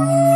啊。 0.00 0.27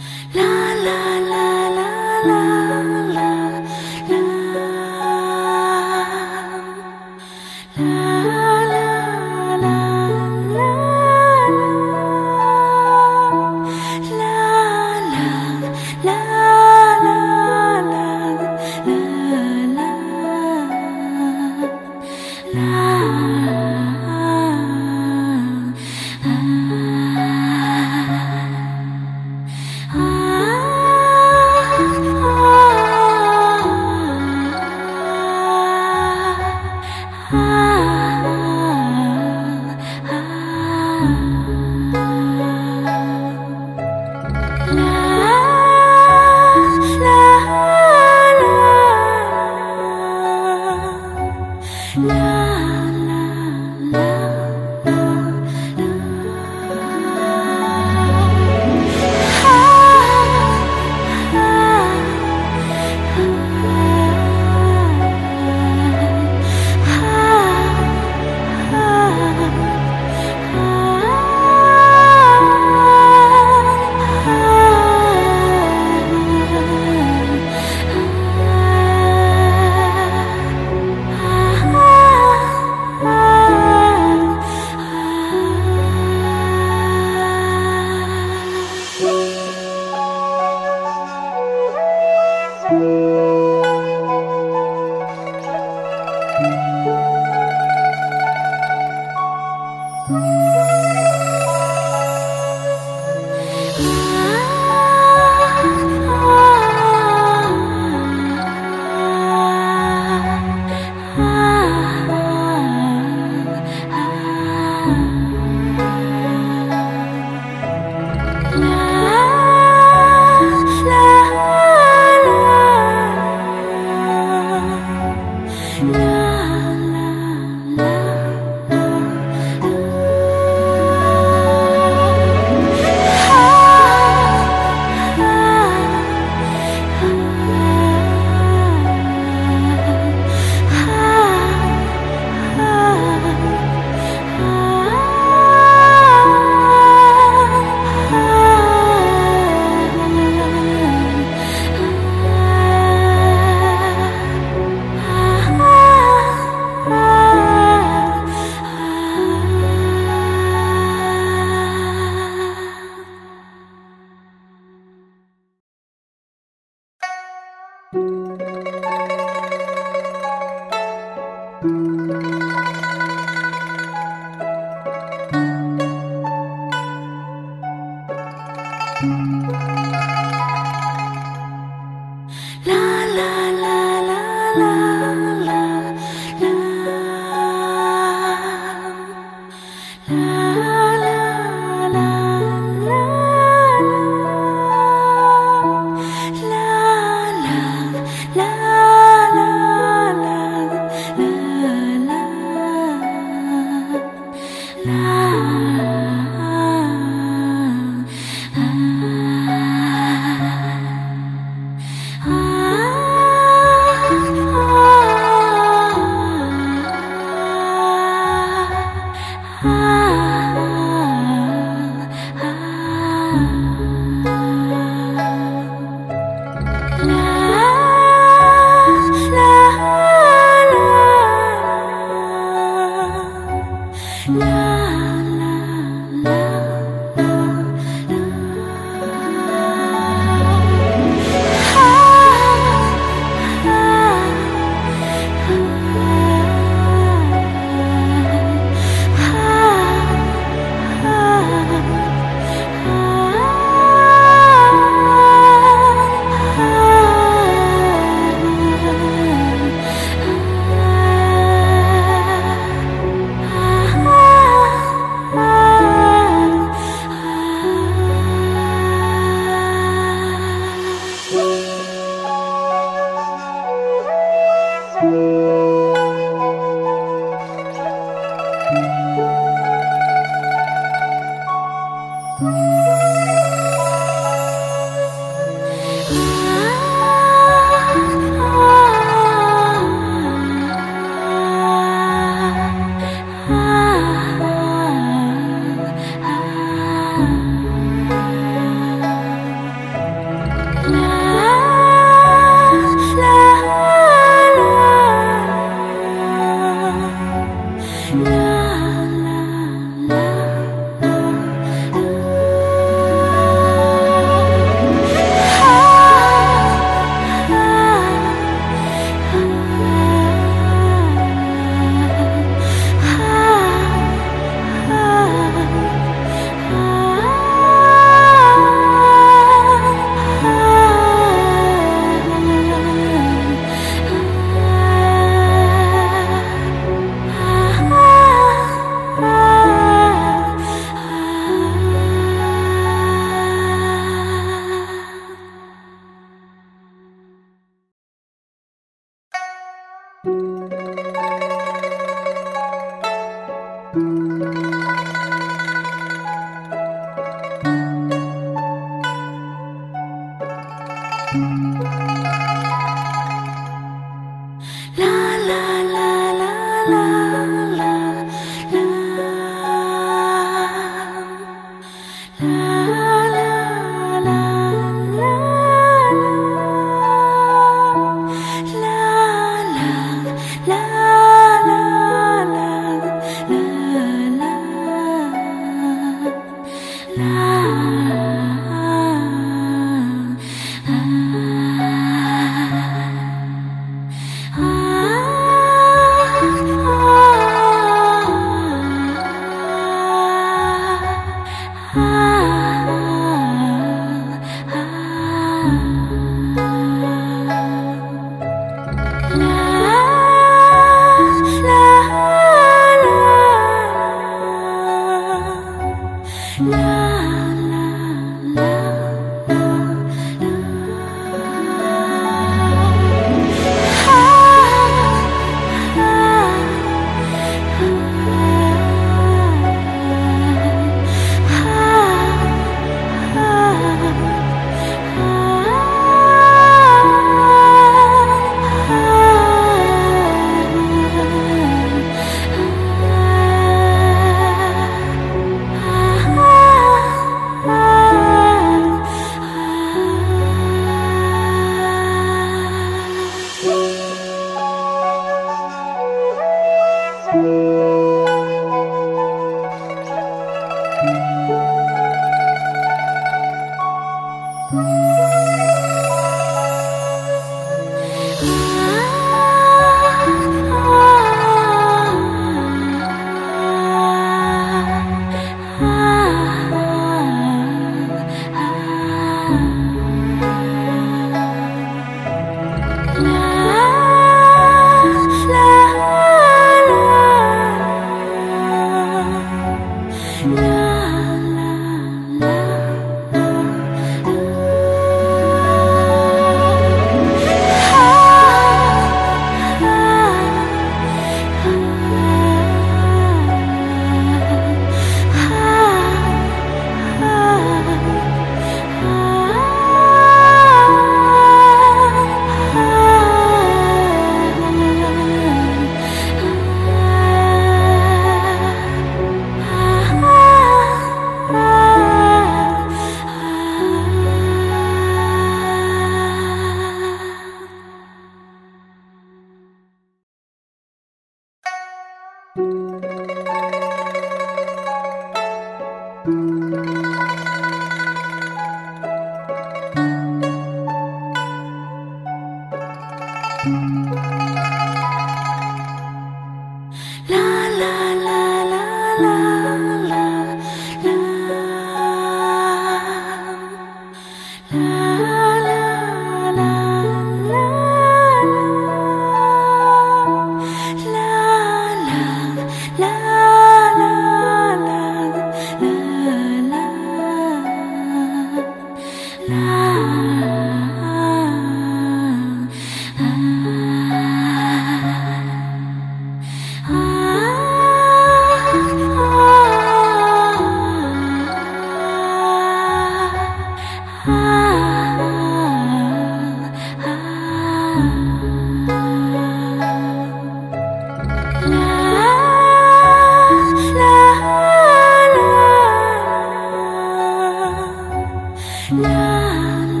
love. 599.41 600.00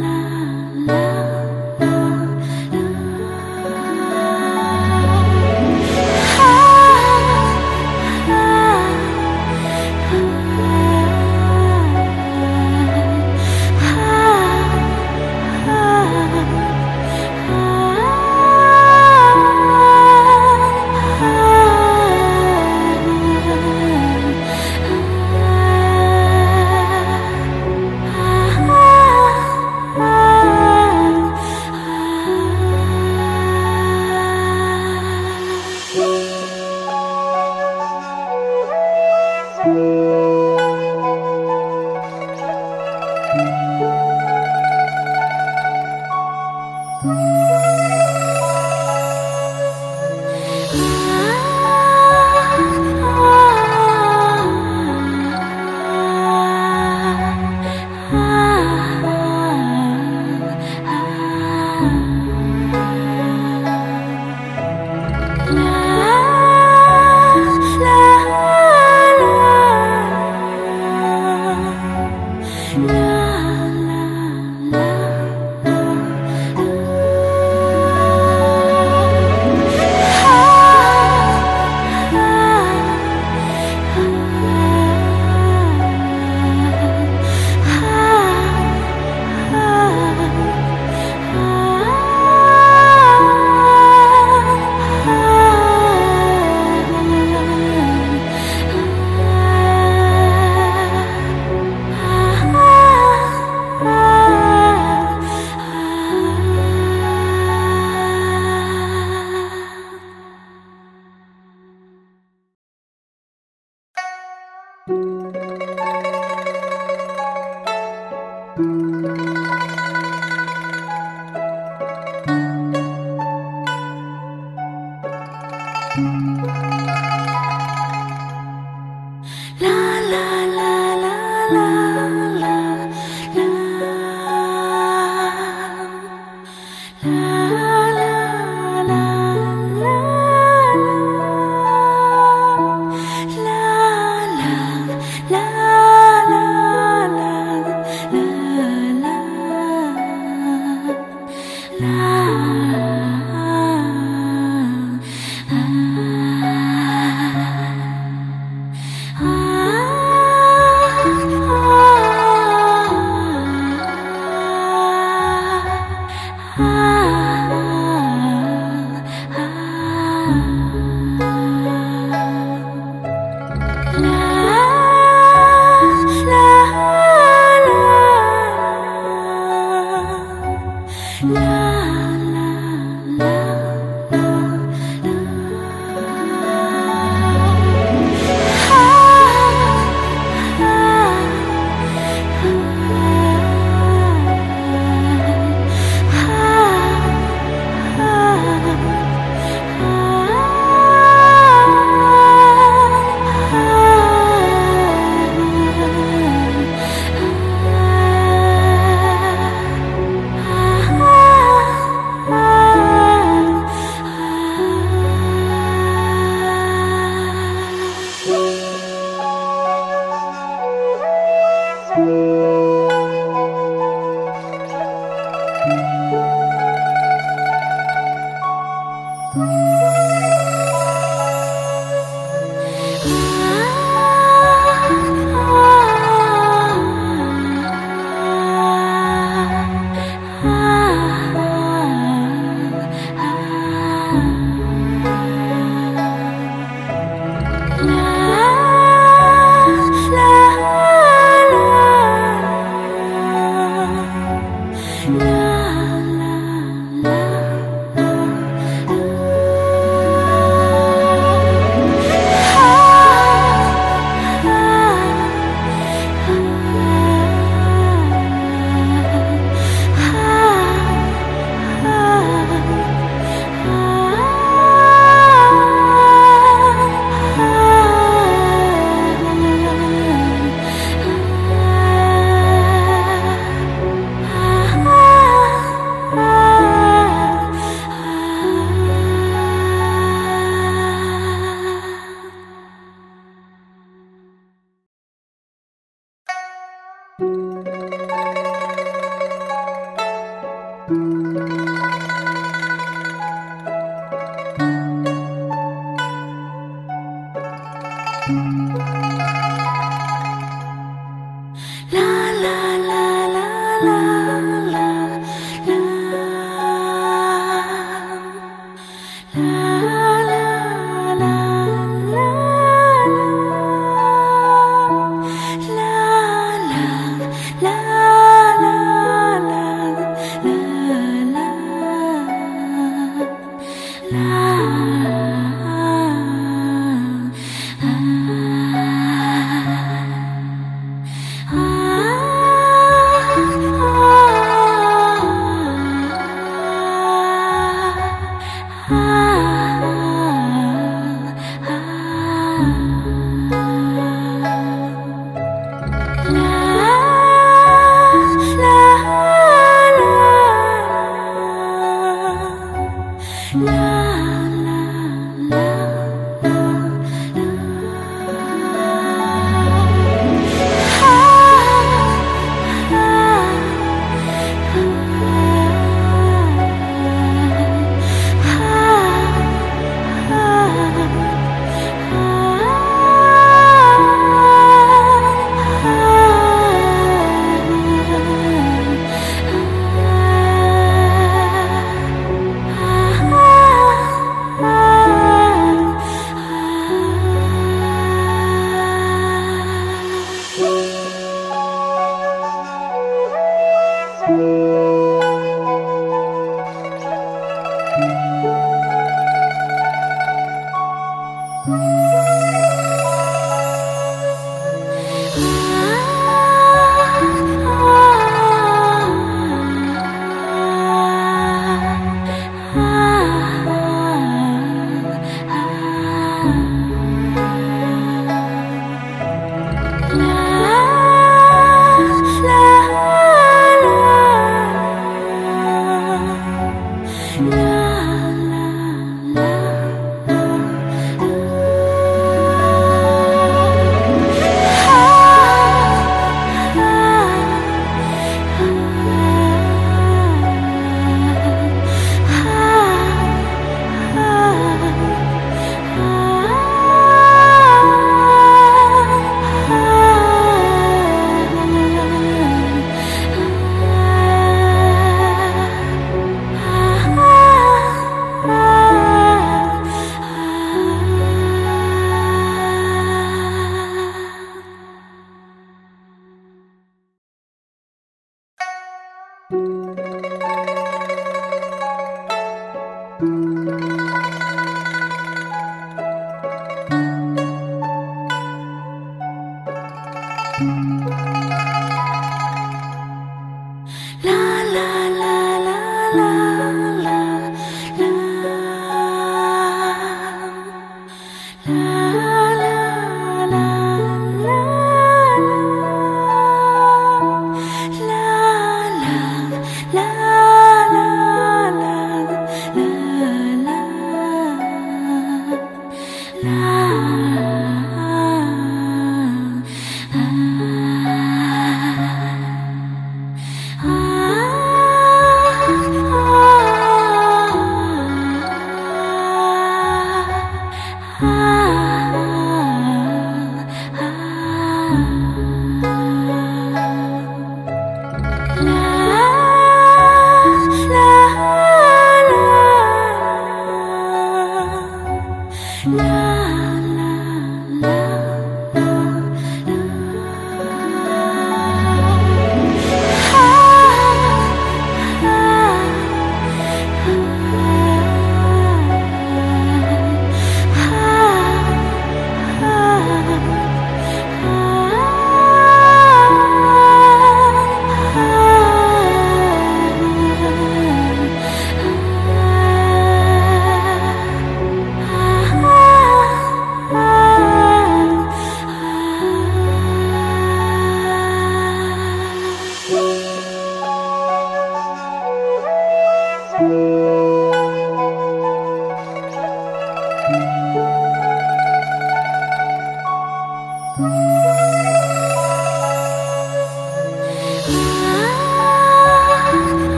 Ah. 229.37 229.60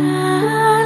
Ah. 0.00 0.77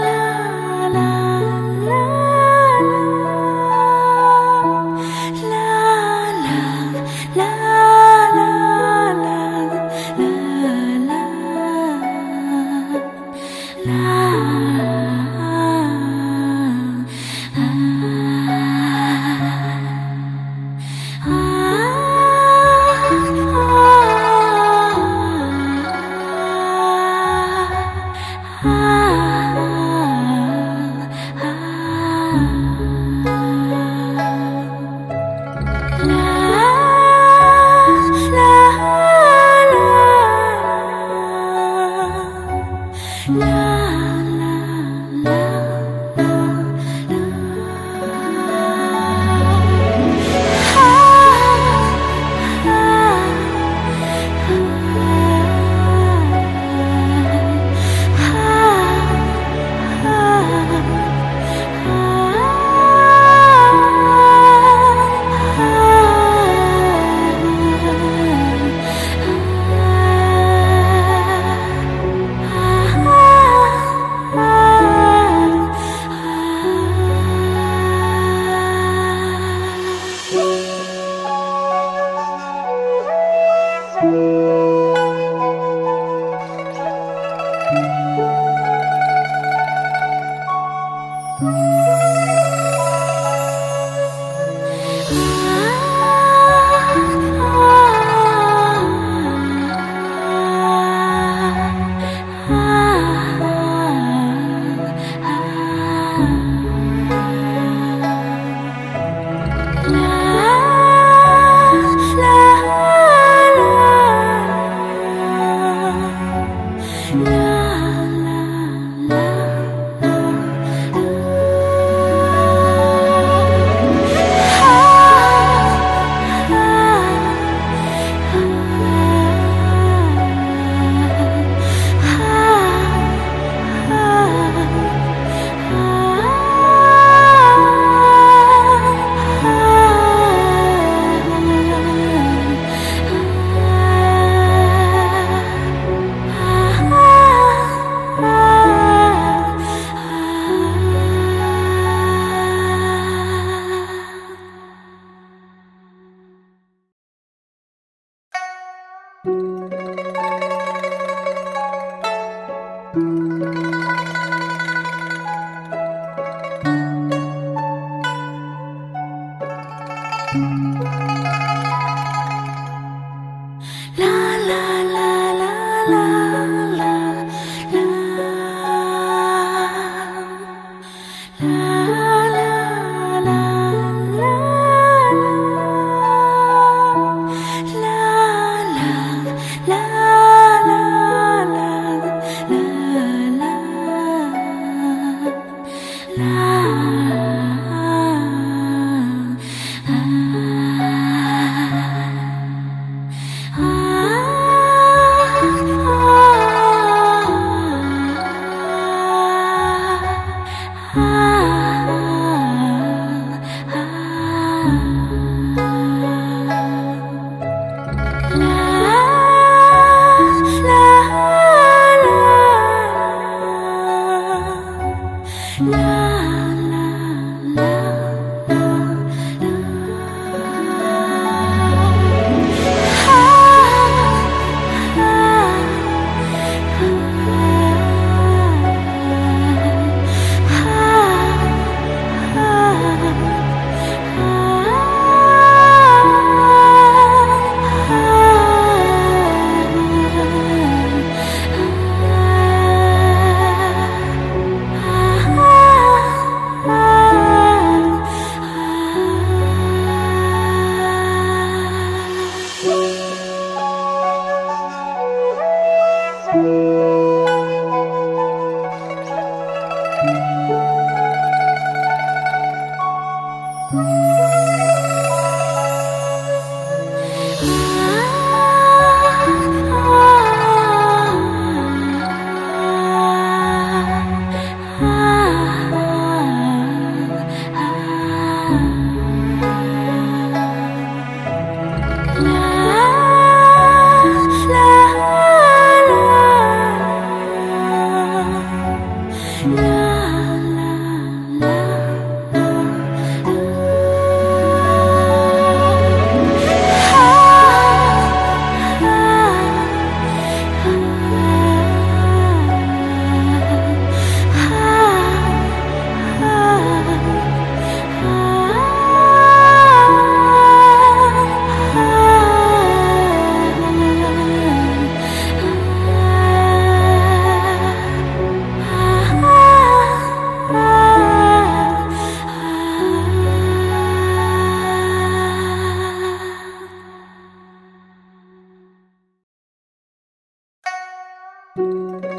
Música 341.55 342.12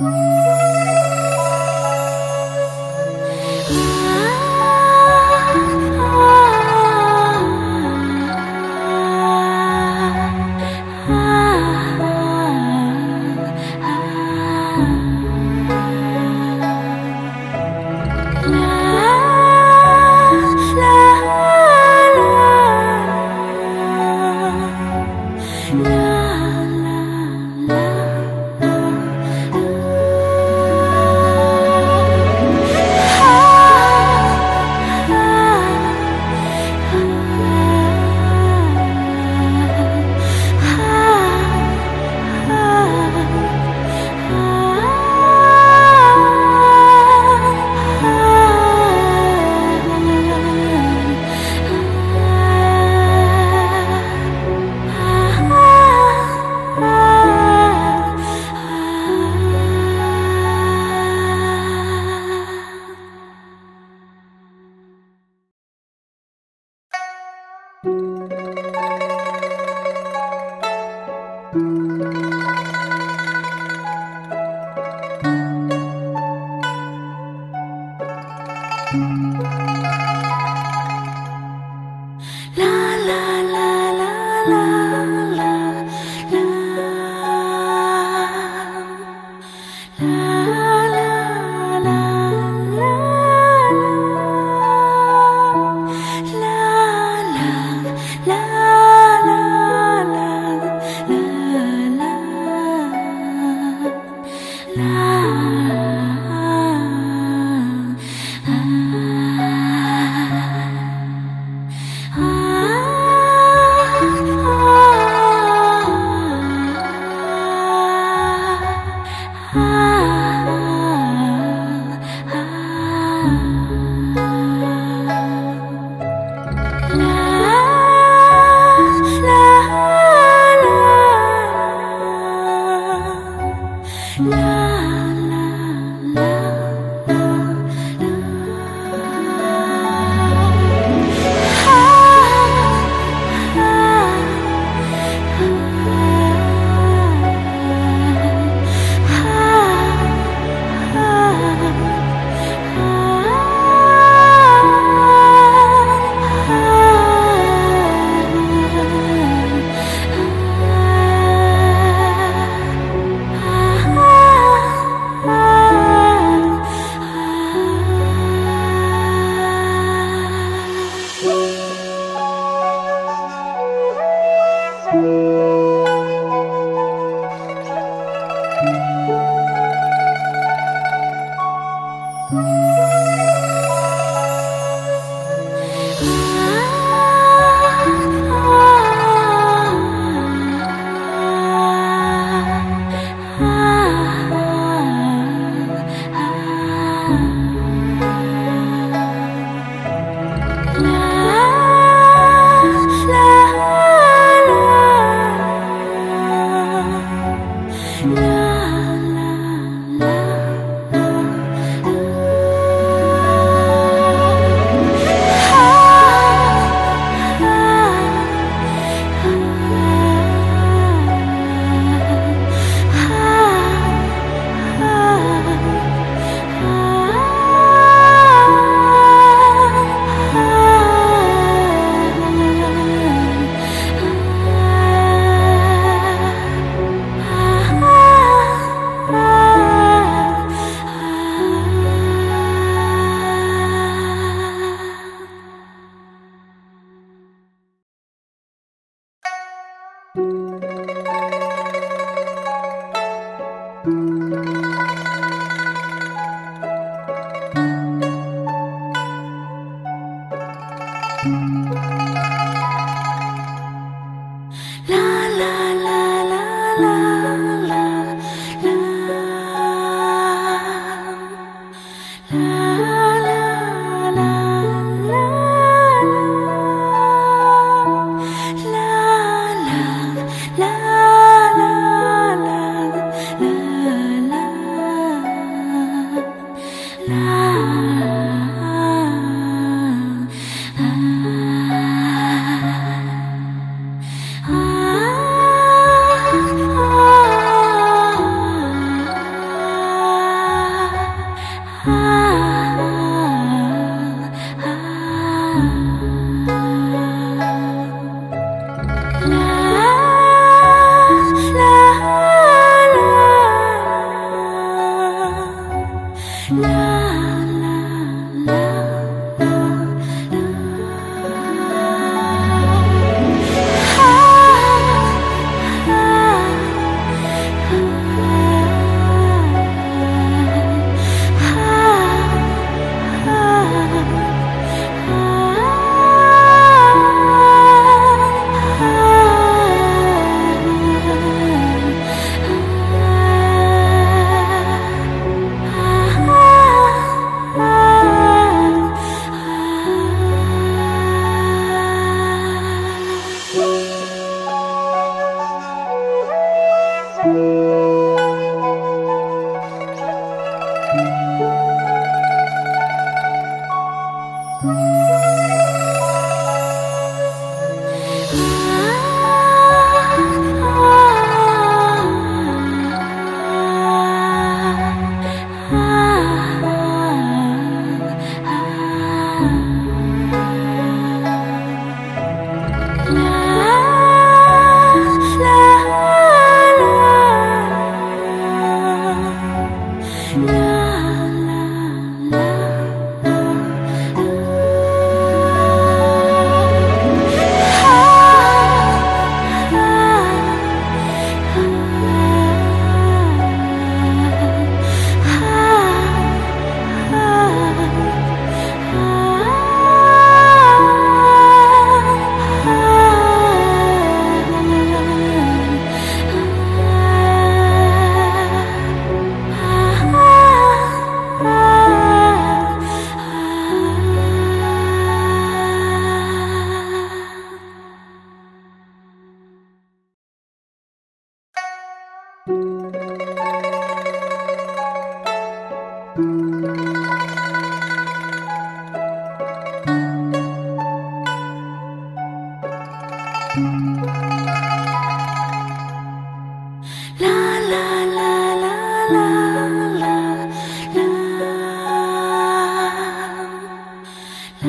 Música 0.00 0.57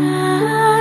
time. 0.01 0.78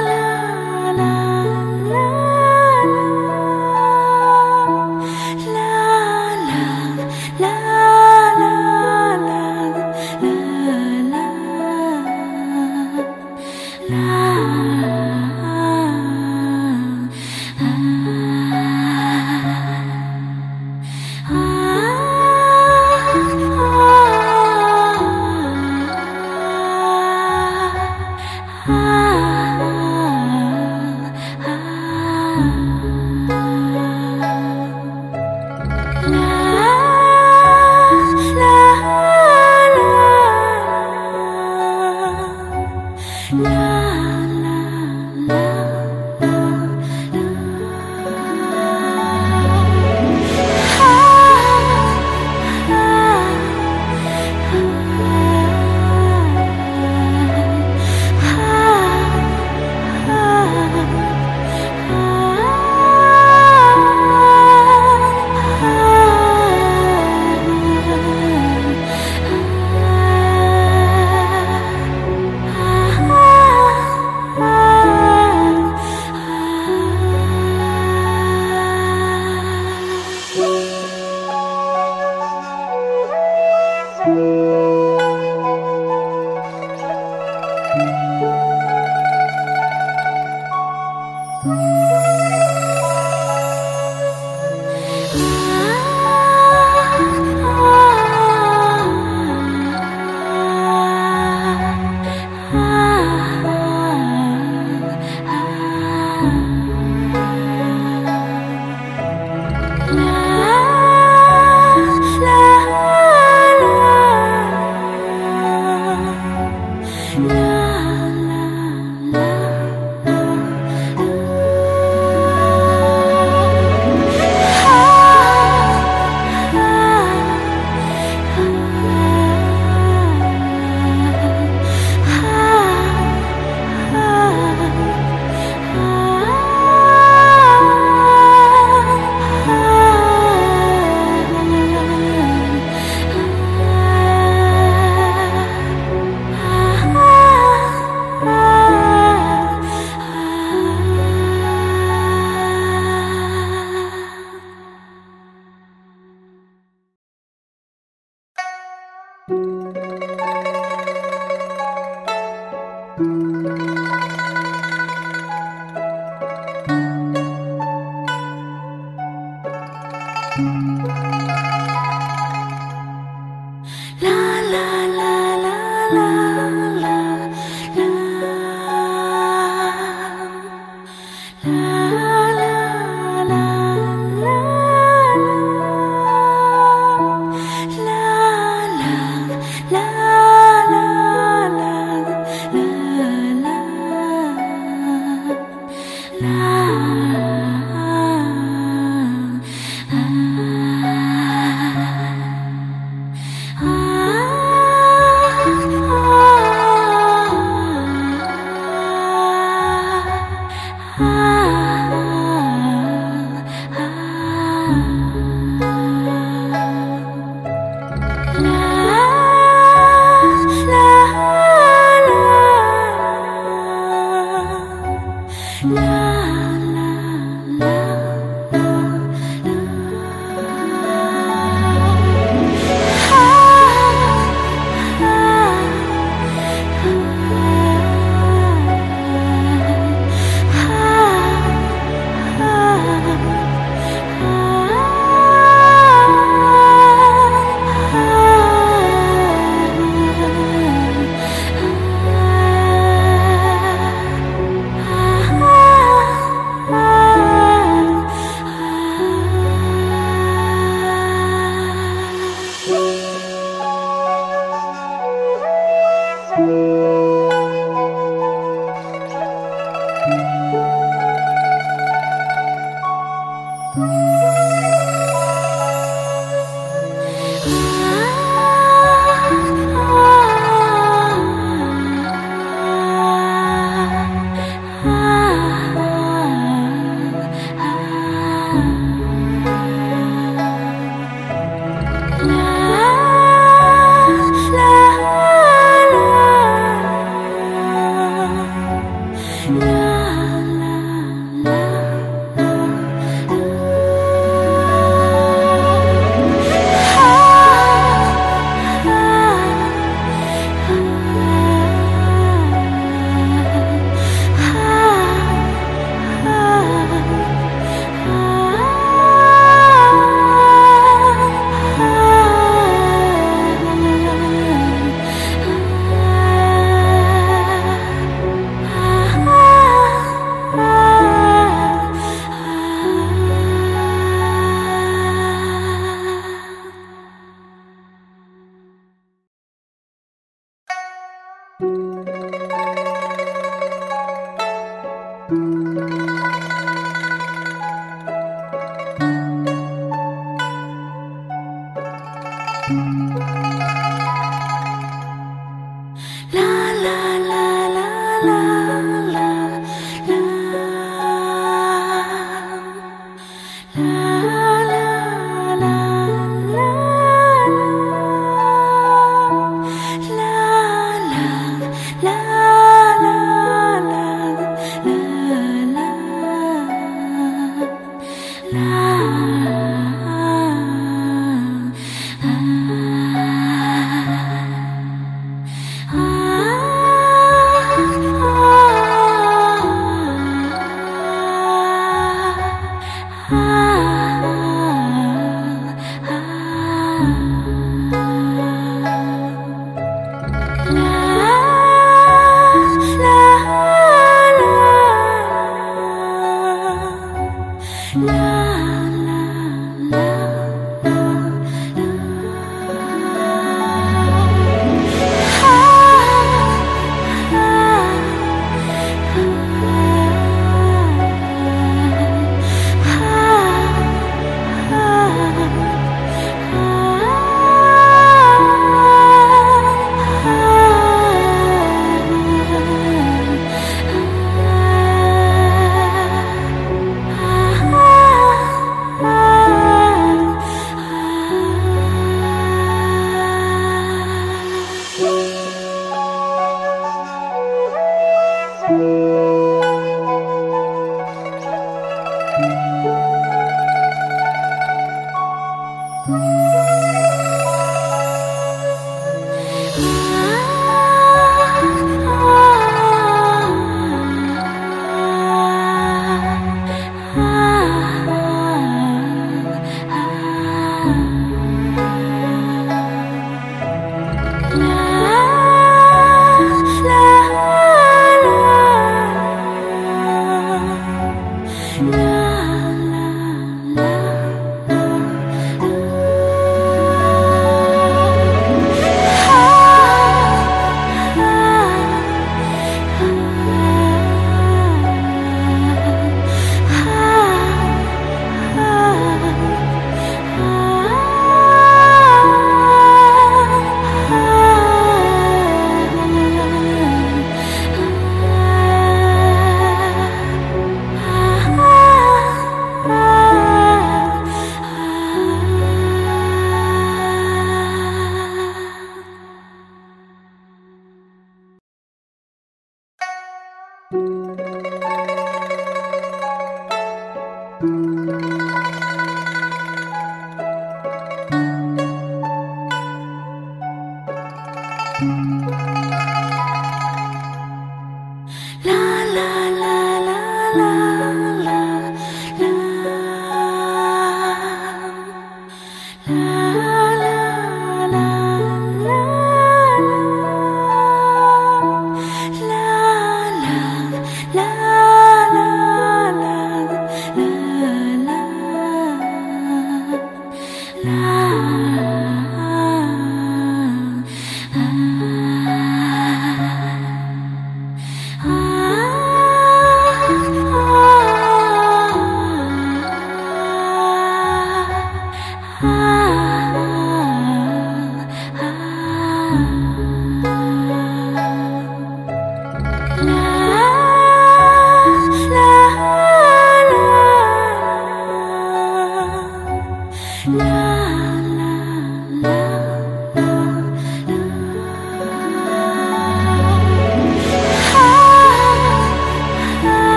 Oh. 456.10 456.67